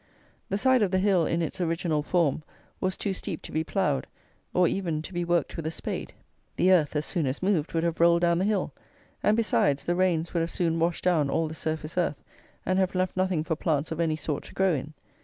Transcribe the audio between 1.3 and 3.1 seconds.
its original form, was